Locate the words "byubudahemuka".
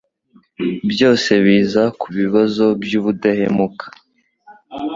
2.83-3.85